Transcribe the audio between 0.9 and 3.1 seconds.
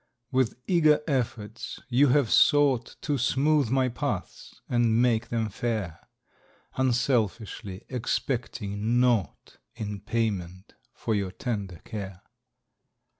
efforts you Have sougkt